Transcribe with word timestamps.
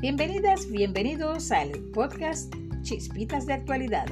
Bienvenidas, 0.00 0.70
bienvenidos 0.70 1.50
al 1.50 1.72
podcast 1.92 2.54
Chispitas 2.82 3.46
de 3.46 3.54
Actualidad. 3.54 4.06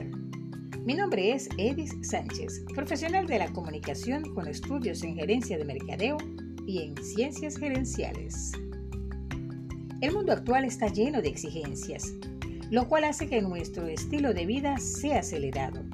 Mi 0.84 0.95
nombre 0.95 1.30
es 1.30 1.48
Edis 1.59 1.95
Sánchez, 2.02 2.64
profesional 2.74 3.29
de 3.29 3.38
la 3.38 3.52
comunicación 3.52 4.34
con 4.34 4.48
estudios 4.48 5.04
en 5.04 5.14
gerencia 5.14 5.57
de 5.57 5.64
mercadeo 5.64 6.16
y 6.66 6.82
en 6.82 6.96
ciencias 6.96 7.57
gerenciales. 7.57 8.50
El 10.00 10.12
mundo 10.12 10.32
actual 10.32 10.64
está 10.64 10.88
lleno 10.88 11.22
de 11.22 11.29
exigencias, 11.29 12.12
lo 12.68 12.89
cual 12.89 13.05
hace 13.05 13.29
que 13.29 13.41
nuestro 13.41 13.87
estilo 13.87 14.34
de 14.34 14.45
vida 14.45 14.79
sea 14.79 15.21
acelerado 15.21 15.84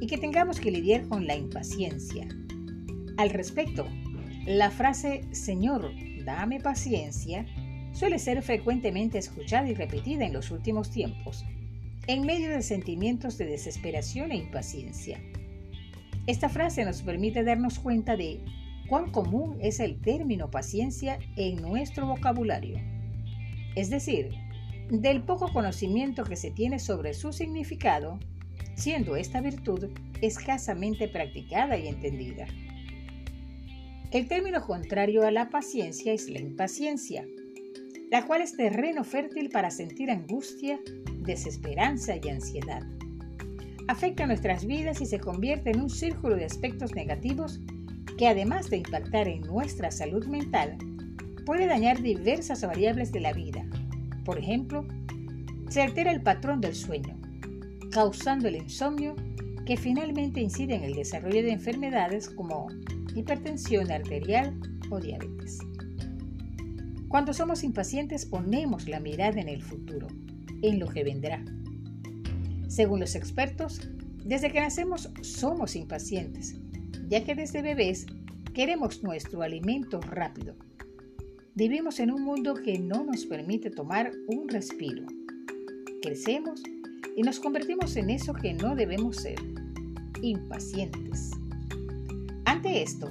y 0.00 0.08
que 0.08 0.18
tengamos 0.18 0.58
que 0.58 0.72
lidiar 0.72 1.06
con 1.06 1.28
la 1.28 1.36
impaciencia. 1.36 2.26
Al 3.16 3.30
respecto, 3.30 3.86
la 4.44 4.72
frase 4.72 5.22
Señor, 5.30 5.88
dame 6.24 6.58
paciencia 6.58 7.46
suele 7.92 8.18
ser 8.18 8.42
frecuentemente 8.42 9.18
escuchada 9.18 9.68
y 9.68 9.74
repetida 9.74 10.24
en 10.24 10.32
los 10.32 10.50
últimos 10.50 10.90
tiempos, 10.90 11.44
en 12.06 12.24
medio 12.24 12.50
de 12.50 12.62
sentimientos 12.62 13.38
de 13.38 13.46
desesperación 13.46 14.32
e 14.32 14.36
impaciencia. 14.36 15.20
Esta 16.26 16.48
frase 16.48 16.84
nos 16.84 17.02
permite 17.02 17.44
darnos 17.44 17.78
cuenta 17.78 18.16
de 18.16 18.40
cuán 18.88 19.10
común 19.10 19.58
es 19.60 19.80
el 19.80 20.00
término 20.00 20.50
paciencia 20.50 21.18
en 21.36 21.62
nuestro 21.62 22.06
vocabulario, 22.06 22.78
es 23.74 23.90
decir, 23.90 24.30
del 24.90 25.22
poco 25.22 25.52
conocimiento 25.52 26.24
que 26.24 26.36
se 26.36 26.50
tiene 26.50 26.78
sobre 26.78 27.14
su 27.14 27.32
significado, 27.32 28.18
siendo 28.74 29.16
esta 29.16 29.40
virtud 29.40 29.90
escasamente 30.20 31.08
practicada 31.08 31.78
y 31.78 31.86
entendida. 31.86 32.46
El 34.10 34.26
término 34.26 34.66
contrario 34.66 35.24
a 35.24 35.30
la 35.30 35.50
paciencia 35.50 36.12
es 36.12 36.28
la 36.28 36.40
impaciencia, 36.40 37.24
la 38.10 38.26
cual 38.26 38.42
es 38.42 38.56
terreno 38.56 39.04
fértil 39.04 39.50
para 39.50 39.70
sentir 39.70 40.10
angustia, 40.10 40.80
desesperanza 41.22 42.14
y 42.16 42.28
ansiedad. 42.28 42.82
Afecta 43.88 44.26
nuestras 44.26 44.66
vidas 44.66 45.00
y 45.00 45.06
se 45.06 45.20
convierte 45.20 45.70
en 45.70 45.80
un 45.80 45.90
círculo 45.90 46.36
de 46.36 46.44
aspectos 46.44 46.94
negativos 46.94 47.60
que 48.18 48.28
además 48.28 48.68
de 48.68 48.78
impactar 48.78 49.28
en 49.28 49.40
nuestra 49.42 49.90
salud 49.90 50.26
mental, 50.26 50.76
puede 51.46 51.66
dañar 51.66 52.02
diversas 52.02 52.62
variables 52.62 53.12
de 53.12 53.20
la 53.20 53.32
vida. 53.32 53.64
Por 54.24 54.38
ejemplo, 54.38 54.86
se 55.68 55.82
altera 55.82 56.10
el 56.10 56.22
patrón 56.22 56.60
del 56.60 56.74
sueño, 56.74 57.16
causando 57.90 58.48
el 58.48 58.56
insomnio 58.56 59.16
que 59.64 59.76
finalmente 59.76 60.40
incide 60.40 60.74
en 60.74 60.84
el 60.84 60.94
desarrollo 60.94 61.42
de 61.42 61.52
enfermedades 61.52 62.28
como 62.28 62.68
hipertensión 63.14 63.90
arterial 63.90 64.58
o 64.90 65.00
diabetes. 65.00 65.60
Cuando 67.10 67.34
somos 67.34 67.64
impacientes 67.64 68.24
ponemos 68.24 68.88
la 68.88 69.00
mirada 69.00 69.40
en 69.40 69.48
el 69.48 69.64
futuro, 69.64 70.06
en 70.62 70.78
lo 70.78 70.86
que 70.86 71.02
vendrá. 71.02 71.44
Según 72.68 73.00
los 73.00 73.16
expertos, 73.16 73.80
desde 74.24 74.52
que 74.52 74.60
nacemos 74.60 75.10
somos 75.20 75.74
impacientes, 75.74 76.54
ya 77.08 77.24
que 77.24 77.34
desde 77.34 77.62
bebés 77.62 78.06
queremos 78.54 79.02
nuestro 79.02 79.42
alimento 79.42 80.00
rápido. 80.00 80.54
Vivimos 81.56 81.98
en 81.98 82.12
un 82.12 82.22
mundo 82.22 82.54
que 82.54 82.78
no 82.78 83.02
nos 83.02 83.26
permite 83.26 83.70
tomar 83.70 84.12
un 84.28 84.48
respiro. 84.48 85.04
Crecemos 86.02 86.62
y 87.16 87.22
nos 87.22 87.40
convertimos 87.40 87.96
en 87.96 88.10
eso 88.10 88.34
que 88.34 88.54
no 88.54 88.76
debemos 88.76 89.16
ser, 89.16 89.40
impacientes. 90.22 91.32
Ante 92.44 92.84
esto, 92.84 93.10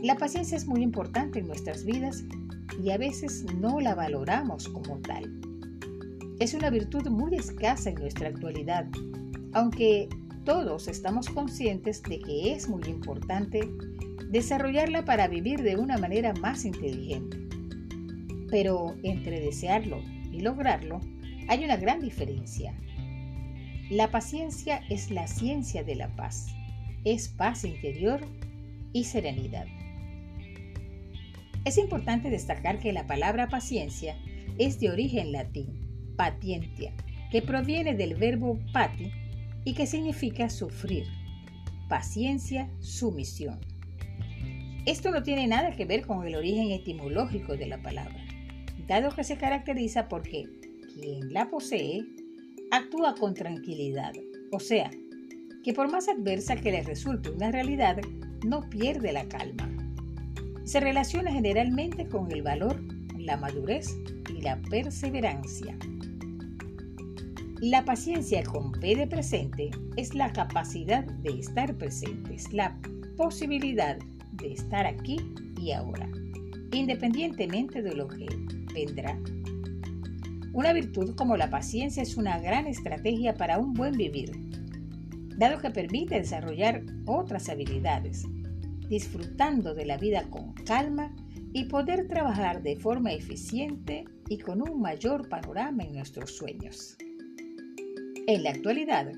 la 0.00 0.16
paciencia 0.16 0.56
es 0.56 0.68
muy 0.68 0.80
importante 0.82 1.40
en 1.40 1.48
nuestras 1.48 1.84
vidas 1.84 2.22
y 2.80 2.90
a 2.90 2.98
veces 2.98 3.44
no 3.58 3.80
la 3.80 3.94
valoramos 3.94 4.68
como 4.68 4.98
tal. 4.98 5.40
Es 6.38 6.54
una 6.54 6.70
virtud 6.70 7.08
muy 7.08 7.34
escasa 7.34 7.90
en 7.90 7.96
nuestra 7.96 8.28
actualidad, 8.28 8.86
aunque 9.52 10.08
todos 10.44 10.88
estamos 10.88 11.28
conscientes 11.28 12.02
de 12.02 12.18
que 12.18 12.52
es 12.52 12.68
muy 12.68 12.82
importante 12.84 13.68
desarrollarla 14.30 15.04
para 15.04 15.28
vivir 15.28 15.62
de 15.62 15.76
una 15.76 15.98
manera 15.98 16.32
más 16.34 16.64
inteligente. 16.64 17.38
Pero 18.50 18.96
entre 19.02 19.40
desearlo 19.40 20.02
y 20.32 20.40
lograrlo 20.40 21.00
hay 21.48 21.64
una 21.64 21.76
gran 21.76 22.00
diferencia. 22.00 22.74
La 23.90 24.10
paciencia 24.10 24.80
es 24.88 25.10
la 25.10 25.26
ciencia 25.26 25.84
de 25.84 25.96
la 25.96 26.08
paz, 26.16 26.46
es 27.04 27.28
paz 27.28 27.64
interior 27.64 28.20
y 28.92 29.04
serenidad. 29.04 29.66
Es 31.64 31.78
importante 31.78 32.28
destacar 32.28 32.80
que 32.80 32.92
la 32.92 33.06
palabra 33.06 33.48
paciencia 33.48 34.16
es 34.58 34.80
de 34.80 34.90
origen 34.90 35.30
latín, 35.30 36.14
patientia, 36.16 36.92
que 37.30 37.40
proviene 37.40 37.94
del 37.94 38.16
verbo 38.16 38.58
pati 38.72 39.12
y 39.64 39.74
que 39.74 39.86
significa 39.86 40.50
sufrir. 40.50 41.04
Paciencia, 41.88 42.68
sumisión. 42.80 43.60
Esto 44.86 45.12
no 45.12 45.22
tiene 45.22 45.46
nada 45.46 45.70
que 45.70 45.84
ver 45.84 46.04
con 46.04 46.26
el 46.26 46.34
origen 46.34 46.72
etimológico 46.72 47.56
de 47.56 47.66
la 47.66 47.80
palabra, 47.80 48.24
dado 48.88 49.14
que 49.14 49.22
se 49.22 49.36
caracteriza 49.36 50.08
porque 50.08 50.48
quien 50.94 51.32
la 51.32 51.48
posee 51.48 52.02
actúa 52.72 53.14
con 53.14 53.34
tranquilidad, 53.34 54.12
o 54.50 54.58
sea, 54.58 54.90
que 55.62 55.72
por 55.72 55.88
más 55.92 56.08
adversa 56.08 56.56
que 56.56 56.72
le 56.72 56.82
resulte 56.82 57.30
una 57.30 57.52
realidad, 57.52 57.98
no 58.44 58.68
pierde 58.68 59.12
la 59.12 59.28
calma 59.28 59.81
se 60.64 60.80
relaciona 60.80 61.32
generalmente 61.32 62.06
con 62.06 62.30
el 62.30 62.42
valor, 62.42 62.80
la 63.18 63.36
madurez 63.36 63.96
y 64.34 64.40
la 64.42 64.60
perseverancia. 64.62 65.76
La 67.60 67.84
paciencia 67.84 68.42
con 68.42 68.72
P 68.72 68.96
de 68.96 69.06
presente 69.06 69.70
es 69.96 70.14
la 70.14 70.32
capacidad 70.32 71.04
de 71.04 71.38
estar 71.38 71.76
presentes, 71.76 72.52
la 72.52 72.76
posibilidad 73.16 73.98
de 74.32 74.52
estar 74.52 74.86
aquí 74.86 75.16
y 75.60 75.72
ahora, 75.72 76.08
independientemente 76.72 77.82
de 77.82 77.94
lo 77.94 78.08
que 78.08 78.26
vendrá. 78.74 79.18
Una 80.52 80.72
virtud 80.72 81.14
como 81.14 81.36
la 81.36 81.50
paciencia 81.50 82.02
es 82.02 82.16
una 82.16 82.38
gran 82.38 82.66
estrategia 82.66 83.34
para 83.34 83.58
un 83.58 83.72
buen 83.74 83.92
vivir, 83.92 84.32
dado 85.36 85.60
que 85.60 85.70
permite 85.70 86.16
desarrollar 86.16 86.82
otras 87.06 87.48
habilidades, 87.48 88.26
disfrutando 88.92 89.72
de 89.74 89.86
la 89.86 89.96
vida 89.96 90.28
con 90.28 90.52
calma 90.52 91.16
y 91.54 91.64
poder 91.64 92.08
trabajar 92.08 92.62
de 92.62 92.76
forma 92.76 93.14
eficiente 93.14 94.04
y 94.28 94.36
con 94.36 94.60
un 94.60 94.82
mayor 94.82 95.30
panorama 95.30 95.82
en 95.82 95.94
nuestros 95.94 96.36
sueños. 96.36 96.98
En 98.26 98.42
la 98.42 98.50
actualidad, 98.50 99.10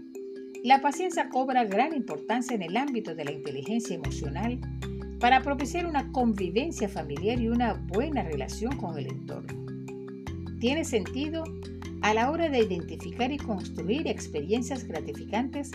la 0.63 0.81
paciencia 0.81 1.29
cobra 1.29 1.65
gran 1.65 1.93
importancia 1.93 2.55
en 2.55 2.63
el 2.63 2.77
ámbito 2.77 3.17
de 3.17 3.25
la 3.25 3.33
inteligencia 3.33 3.97
emocional 3.97 4.61
para 5.19 5.43
propiciar 5.43 5.87
una 5.87 6.13
convivencia 6.13 6.89
familiar 6.89 7.41
y 7.41 7.49
una 7.49 7.75
buena 7.75 8.23
relación 8.23 8.77
con 8.77 8.97
el 8.97 9.09
entorno. 9.09 9.67
Tiene 10.61 10.85
sentido 10.85 11.43
a 12.03 12.15
la 12.15 12.31
hora 12.31 12.49
de 12.49 12.61
identificar 12.61 13.33
y 13.33 13.39
construir 13.39 14.07
experiencias 14.07 14.85
gratificantes 14.85 15.73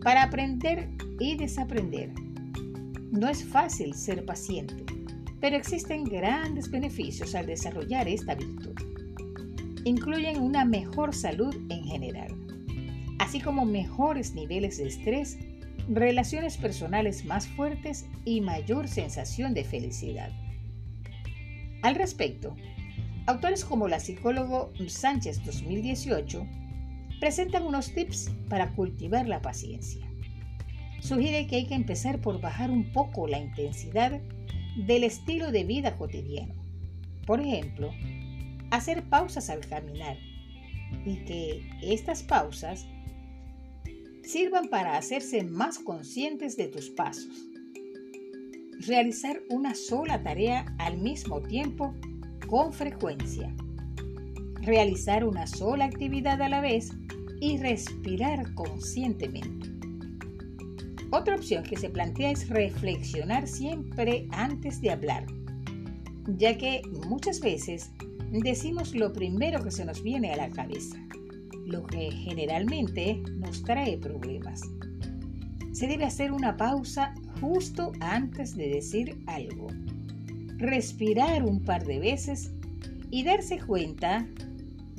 para 0.00 0.22
aprender 0.22 0.88
y 1.20 1.36
desaprender 1.36 2.23
no 3.10 3.28
es 3.28 3.44
fácil 3.44 3.94
ser 3.94 4.24
paciente, 4.24 4.84
pero 5.40 5.56
existen 5.56 6.04
grandes 6.04 6.70
beneficios 6.70 7.34
al 7.34 7.46
desarrollar 7.46 8.08
esta 8.08 8.34
virtud. 8.34 8.74
Incluyen 9.84 10.40
una 10.40 10.64
mejor 10.64 11.14
salud 11.14 11.54
en 11.68 11.84
general, 11.84 12.34
así 13.18 13.40
como 13.40 13.64
mejores 13.64 14.34
niveles 14.34 14.78
de 14.78 14.88
estrés, 14.88 15.38
relaciones 15.88 16.56
personales 16.56 17.24
más 17.24 17.46
fuertes 17.46 18.06
y 18.24 18.40
mayor 18.40 18.88
sensación 18.88 19.52
de 19.54 19.64
felicidad. 19.64 20.30
Al 21.82 21.94
respecto, 21.94 22.56
autores 23.26 23.64
como 23.64 23.88
la 23.88 24.00
psicólogo 24.00 24.72
Sánchez 24.88 25.44
2018 25.44 26.46
presentan 27.20 27.64
unos 27.64 27.92
tips 27.92 28.30
para 28.48 28.72
cultivar 28.72 29.28
la 29.28 29.42
paciencia 29.42 30.06
sugiere 31.04 31.46
que 31.46 31.56
hay 31.56 31.66
que 31.66 31.74
empezar 31.74 32.18
por 32.22 32.40
bajar 32.40 32.70
un 32.70 32.90
poco 32.90 33.28
la 33.28 33.38
intensidad 33.38 34.22
del 34.74 35.04
estilo 35.04 35.52
de 35.52 35.62
vida 35.62 35.98
cotidiano. 35.98 36.54
Por 37.26 37.40
ejemplo, 37.40 37.90
hacer 38.70 39.02
pausas 39.10 39.50
al 39.50 39.60
caminar 39.60 40.16
y 41.04 41.16
que 41.26 41.62
estas 41.82 42.22
pausas 42.22 42.86
sirvan 44.22 44.68
para 44.68 44.96
hacerse 44.96 45.44
más 45.44 45.78
conscientes 45.78 46.56
de 46.56 46.68
tus 46.68 46.88
pasos. 46.88 47.50
Realizar 48.86 49.42
una 49.50 49.74
sola 49.74 50.22
tarea 50.22 50.74
al 50.78 50.96
mismo 50.96 51.42
tiempo 51.42 51.94
con 52.48 52.72
frecuencia. 52.72 53.54
Realizar 54.62 55.22
una 55.26 55.46
sola 55.46 55.84
actividad 55.84 56.40
a 56.40 56.48
la 56.48 56.62
vez 56.62 56.92
y 57.42 57.58
respirar 57.58 58.54
conscientemente. 58.54 59.73
Otra 61.14 61.36
opción 61.36 61.62
que 61.62 61.76
se 61.76 61.90
plantea 61.90 62.32
es 62.32 62.48
reflexionar 62.48 63.46
siempre 63.46 64.26
antes 64.32 64.80
de 64.80 64.90
hablar, 64.90 65.24
ya 66.26 66.58
que 66.58 66.82
muchas 67.06 67.38
veces 67.38 67.92
decimos 68.32 68.96
lo 68.96 69.12
primero 69.12 69.62
que 69.62 69.70
se 69.70 69.84
nos 69.84 70.02
viene 70.02 70.32
a 70.32 70.36
la 70.36 70.50
cabeza, 70.50 70.98
lo 71.66 71.86
que 71.86 72.10
generalmente 72.10 73.22
nos 73.36 73.62
trae 73.62 73.96
problemas. 73.96 74.60
Se 75.70 75.86
debe 75.86 76.04
hacer 76.04 76.32
una 76.32 76.56
pausa 76.56 77.14
justo 77.40 77.92
antes 78.00 78.56
de 78.56 78.70
decir 78.70 79.16
algo, 79.26 79.68
respirar 80.56 81.44
un 81.44 81.62
par 81.62 81.86
de 81.86 82.00
veces 82.00 82.50
y 83.12 83.22
darse 83.22 83.60
cuenta 83.60 84.26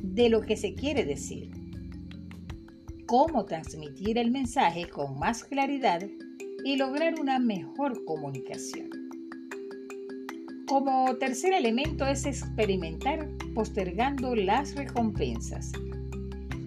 de 0.02 0.30
lo 0.30 0.40
que 0.40 0.56
se 0.56 0.76
quiere 0.76 1.04
decir, 1.04 1.52
cómo 3.06 3.46
transmitir 3.46 4.18
el 4.18 4.32
mensaje 4.32 4.90
con 4.90 5.20
más 5.20 5.44
claridad 5.44 6.02
y 6.64 6.76
lograr 6.76 7.20
una 7.20 7.38
mejor 7.38 8.04
comunicación. 8.06 8.90
Como 10.68 11.16
tercer 11.18 11.54
elemento 11.54 12.06
es 12.08 12.26
experimentar 12.26 13.30
postergando 13.54 14.36
las 14.36 14.76
recompensas. 14.76 15.72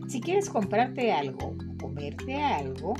Si 0.06 0.20
quieres 0.20 0.49
comprarte 0.49 1.12
algo, 1.12 1.56
comerte 1.81 2.37
algo 2.37 2.94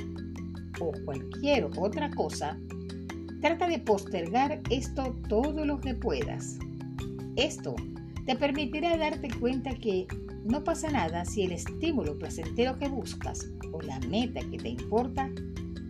o 0.81 0.91
cualquier 1.05 1.69
otra 1.77 2.09
cosa, 2.11 2.59
trata 3.41 3.67
de 3.67 3.79
postergar 3.79 4.59
esto 4.69 5.15
todo 5.29 5.65
lo 5.65 5.79
que 5.79 5.93
puedas. 5.93 6.59
Esto 7.37 7.75
te 8.25 8.35
permitirá 8.35 8.97
darte 8.97 9.29
cuenta 9.39 9.73
que 9.75 10.05
no 10.45 10.63
pasa 10.63 10.89
nada 10.89 11.25
si 11.25 11.43
el 11.43 11.51
estímulo 11.51 12.17
placentero 12.17 12.77
que 12.77 12.87
buscas 12.87 13.45
o 13.71 13.81
la 13.81 13.99
meta 13.99 14.41
que 14.41 14.57
te 14.57 14.69
importa 14.69 15.29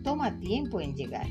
toma 0.02 0.38
tiempo 0.40 0.80
en 0.80 0.94
llegar. 0.94 1.28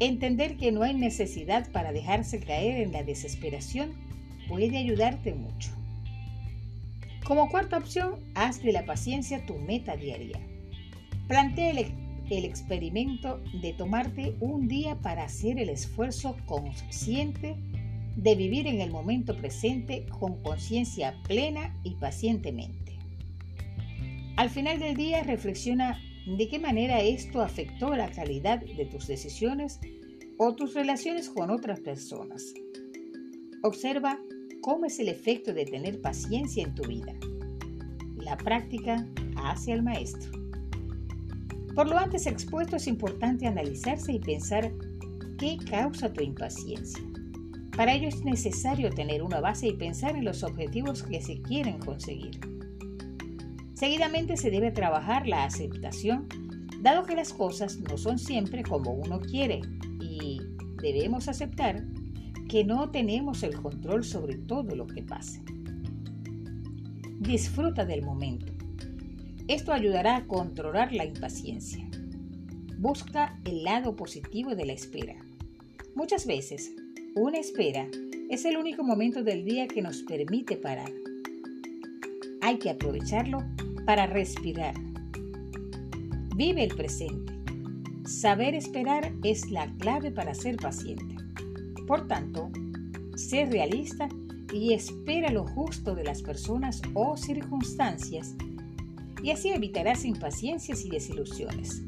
Entender 0.00 0.56
que 0.56 0.72
no 0.72 0.82
hay 0.82 0.94
necesidad 0.94 1.70
para 1.70 1.92
dejarse 1.92 2.40
caer 2.40 2.80
en 2.80 2.92
la 2.92 3.02
desesperación 3.02 3.92
puede 4.48 4.76
ayudarte 4.78 5.34
mucho. 5.34 5.70
Como 7.24 7.48
cuarta 7.48 7.78
opción, 7.78 8.16
haz 8.34 8.62
de 8.62 8.72
la 8.72 8.84
paciencia 8.84 9.46
tu 9.46 9.54
meta 9.54 9.96
diaria. 9.96 10.40
Plantea 11.28 11.70
el, 11.70 11.94
el, 12.30 12.44
experimento 12.44 13.40
de 13.60 13.72
tomarte 13.74 14.34
un 14.40 14.66
día 14.66 14.96
para 14.96 15.24
hacer 15.24 15.60
el 15.60 15.68
esfuerzo 15.68 16.36
consciente 16.46 17.56
de 18.16 18.34
vivir 18.34 18.66
en 18.66 18.80
el 18.80 18.90
momento 18.90 19.36
presente 19.36 20.06
con 20.18 20.42
conciencia 20.42 21.14
plena 21.26 21.78
y 21.82 21.94
pacientemente. 21.96 22.98
Al 24.36 24.50
final 24.50 24.78
del 24.78 24.96
día 24.96 25.22
reflexiona 25.22 25.98
de 26.26 26.48
qué 26.48 26.58
manera 26.58 27.00
esto 27.00 27.40
afectó 27.42 27.94
la 27.94 28.10
calidad 28.10 28.60
de 28.60 28.86
tus 28.86 29.06
decisiones 29.06 29.80
o 30.38 30.54
tus 30.54 30.74
relaciones 30.74 31.28
con 31.28 31.50
otras 31.50 31.80
personas. 31.80 32.54
Observa 33.62 34.18
cómo 34.60 34.86
es 34.86 34.98
el 35.00 35.08
efecto 35.08 35.52
de 35.52 35.64
tener 35.64 36.00
paciencia 36.00 36.64
en 36.64 36.74
tu 36.74 36.84
vida. 36.84 37.12
La 38.16 38.36
práctica 38.36 39.06
hace 39.36 39.72
al 39.72 39.82
maestro. 39.82 40.30
Por 41.74 41.88
lo 41.88 41.98
antes 41.98 42.26
expuesto 42.26 42.76
es 42.76 42.86
importante 42.86 43.46
analizarse 43.46 44.12
y 44.12 44.18
pensar 44.18 44.72
qué 45.38 45.58
causa 45.68 46.12
tu 46.12 46.22
impaciencia. 46.22 47.02
Para 47.76 47.94
ello 47.94 48.08
es 48.08 48.22
necesario 48.22 48.90
tener 48.90 49.22
una 49.22 49.40
base 49.40 49.68
y 49.68 49.72
pensar 49.72 50.14
en 50.16 50.26
los 50.26 50.42
objetivos 50.42 51.02
que 51.02 51.22
se 51.22 51.40
quieren 51.40 51.78
conseguir. 51.78 52.38
Seguidamente 53.74 54.36
se 54.36 54.50
debe 54.50 54.70
trabajar 54.70 55.26
la 55.26 55.44
aceptación, 55.44 56.28
dado 56.80 57.04
que 57.04 57.16
las 57.16 57.32
cosas 57.32 57.78
no 57.80 57.96
son 57.96 58.18
siempre 58.18 58.62
como 58.62 58.92
uno 58.92 59.20
quiere 59.20 59.62
y 60.00 60.40
debemos 60.82 61.28
aceptar 61.28 61.82
que 62.48 62.62
no 62.62 62.90
tenemos 62.90 63.42
el 63.42 63.54
control 63.54 64.04
sobre 64.04 64.36
todo 64.36 64.76
lo 64.76 64.86
que 64.86 65.02
pase. 65.02 65.42
Disfruta 67.20 67.86
del 67.86 68.02
momento. 68.02 68.52
Esto 69.48 69.72
ayudará 69.72 70.16
a 70.16 70.26
controlar 70.26 70.92
la 70.92 71.06
impaciencia. 71.06 71.88
Busca 72.78 73.40
el 73.44 73.64
lado 73.64 73.96
positivo 73.96 74.54
de 74.54 74.66
la 74.66 74.74
espera. 74.74 75.16
Muchas 75.94 76.26
veces, 76.26 76.72
una 77.14 77.38
espera 77.38 77.88
es 78.30 78.44
el 78.46 78.56
único 78.56 78.82
momento 78.82 79.22
del 79.22 79.44
día 79.44 79.68
que 79.68 79.82
nos 79.82 80.02
permite 80.02 80.56
parar. 80.56 80.90
Hay 82.40 82.58
que 82.58 82.70
aprovecharlo 82.70 83.44
para 83.84 84.06
respirar. 84.06 84.74
Vive 86.34 86.64
el 86.64 86.74
presente. 86.74 87.32
Saber 88.04 88.54
esperar 88.54 89.12
es 89.22 89.50
la 89.50 89.70
clave 89.78 90.10
para 90.10 90.34
ser 90.34 90.56
paciente. 90.56 91.16
Por 91.86 92.08
tanto, 92.08 92.50
sé 93.14 93.44
realista 93.44 94.08
y 94.52 94.72
espera 94.72 95.30
lo 95.30 95.46
justo 95.46 95.94
de 95.94 96.04
las 96.04 96.22
personas 96.22 96.80
o 96.94 97.16
circunstancias 97.16 98.34
y 99.22 99.30
así 99.30 99.50
evitarás 99.50 100.04
impaciencias 100.04 100.84
y 100.84 100.90
desilusiones. 100.90 101.82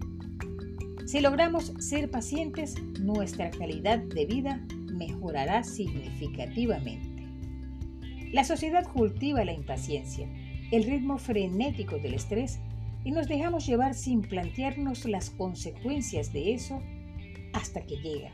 Si 1.06 1.20
logramos 1.20 1.72
ser 1.78 2.10
pacientes, 2.10 2.74
nuestra 3.00 3.50
calidad 3.50 3.98
de 3.98 4.26
vida 4.26 4.60
significativamente. 5.64 7.24
La 8.32 8.44
sociedad 8.44 8.84
cultiva 8.84 9.44
la 9.44 9.52
impaciencia 9.52 10.28
el 10.70 10.84
ritmo 10.84 11.18
frenético 11.18 11.98
del 11.98 12.14
estrés 12.14 12.58
y 13.04 13.12
nos 13.12 13.28
dejamos 13.28 13.66
llevar 13.66 13.94
sin 13.94 14.22
plantearnos 14.22 15.04
las 15.04 15.30
consecuencias 15.30 16.32
de 16.32 16.54
eso 16.54 16.82
hasta 17.52 17.82
que 17.82 17.96
llega. 17.96 18.30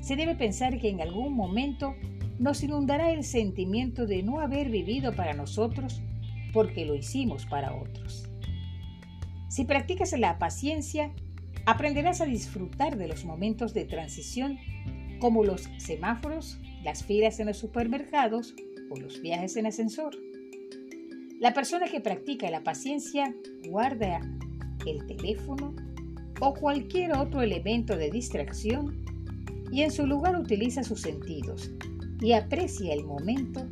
Se 0.00 0.16
debe 0.16 0.34
pensar 0.34 0.78
que 0.78 0.88
en 0.88 1.00
algún 1.00 1.34
momento 1.34 1.94
nos 2.38 2.62
inundará 2.62 3.10
el 3.10 3.24
sentimiento 3.24 4.06
de 4.06 4.22
no 4.22 4.40
haber 4.40 4.70
vivido 4.70 5.14
para 5.14 5.34
nosotros 5.34 6.02
porque 6.52 6.84
lo 6.84 6.94
hicimos 6.94 7.46
para 7.46 7.74
otros. 7.74 8.28
Si 9.48 9.64
practicas 9.64 10.16
la 10.18 10.38
paciencia, 10.38 11.12
aprenderás 11.66 12.20
a 12.20 12.26
disfrutar 12.26 12.96
de 12.96 13.08
los 13.08 13.24
momentos 13.24 13.74
de 13.74 13.84
transición 13.84 14.58
como 15.20 15.44
los 15.44 15.68
semáforos, 15.78 16.58
las 16.82 17.04
filas 17.04 17.38
en 17.38 17.46
los 17.46 17.58
supermercados 17.58 18.54
o 18.90 18.96
los 18.96 19.20
viajes 19.20 19.56
en 19.56 19.66
ascensor. 19.66 20.16
La 21.38 21.54
persona 21.54 21.86
que 21.86 22.00
practica 22.00 22.50
la 22.50 22.62
paciencia 22.62 23.34
guarda 23.68 24.20
el 24.86 25.06
teléfono 25.06 25.74
o 26.40 26.54
cualquier 26.54 27.12
otro 27.16 27.42
elemento 27.42 27.96
de 27.96 28.10
distracción 28.10 29.04
y 29.70 29.82
en 29.82 29.90
su 29.90 30.06
lugar 30.06 30.38
utiliza 30.38 30.82
sus 30.82 31.00
sentidos 31.00 31.70
y 32.20 32.32
aprecia 32.32 32.92
el 32.92 33.04
momento, 33.04 33.66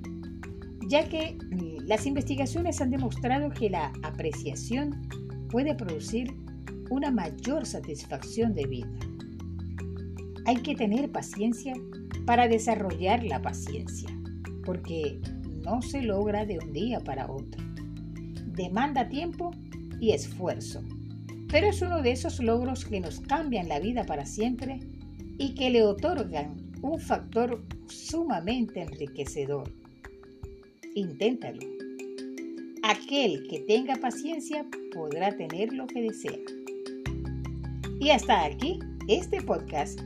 ya 0.86 1.08
que 1.08 1.36
mm, 1.50 1.86
las 1.86 2.06
investigaciones 2.06 2.80
han 2.80 2.90
demostrado 2.90 3.50
que 3.50 3.68
la 3.68 3.92
apreciación 4.02 5.08
puede 5.50 5.74
producir 5.74 6.34
una 6.90 7.10
mayor 7.10 7.66
satisfacción 7.66 8.54
de 8.54 8.66
vida. 8.66 9.07
Hay 10.48 10.56
que 10.62 10.74
tener 10.74 11.12
paciencia 11.12 11.74
para 12.24 12.48
desarrollar 12.48 13.22
la 13.22 13.42
paciencia, 13.42 14.08
porque 14.64 15.20
no 15.62 15.82
se 15.82 16.00
logra 16.00 16.46
de 16.46 16.58
un 16.58 16.72
día 16.72 17.00
para 17.00 17.30
otro. 17.30 17.62
Demanda 18.54 19.10
tiempo 19.10 19.50
y 20.00 20.12
esfuerzo, 20.12 20.82
pero 21.50 21.66
es 21.66 21.82
uno 21.82 22.00
de 22.00 22.12
esos 22.12 22.40
logros 22.40 22.86
que 22.86 22.98
nos 22.98 23.20
cambian 23.20 23.68
la 23.68 23.78
vida 23.78 24.04
para 24.04 24.24
siempre 24.24 24.80
y 25.36 25.54
que 25.54 25.68
le 25.68 25.82
otorgan 25.82 26.56
un 26.80 26.98
factor 26.98 27.62
sumamente 27.86 28.80
enriquecedor. 28.80 29.70
Inténtalo. 30.94 31.60
Aquel 32.84 33.46
que 33.48 33.60
tenga 33.68 33.96
paciencia 33.96 34.64
podrá 34.94 35.36
tener 35.36 35.74
lo 35.74 35.86
que 35.86 36.00
desea. 36.00 36.38
Y 38.00 38.08
hasta 38.08 38.46
aquí 38.46 38.78
este 39.08 39.42
podcast. 39.42 40.00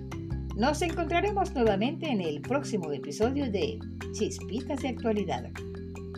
Nos 0.57 0.83
encontraremos 0.83 1.55
nuevamente 1.55 2.07
en 2.07 2.21
el 2.21 2.43
próximo 2.43 2.93
episodio 2.93 3.51
de 3.51 3.79
Chispitas 4.13 4.83
de 4.83 4.89
Actualidad. 4.89 5.51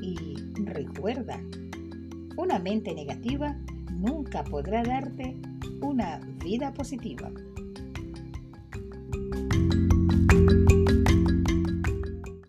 Y 0.02 0.34
recuerda, 0.64 1.40
una 2.36 2.58
mente 2.58 2.92
negativa 2.92 3.56
nunca 3.92 4.42
podrá 4.42 4.82
darte 4.82 5.36
una 5.80 6.18
vida 6.42 6.72
positiva. 6.72 7.30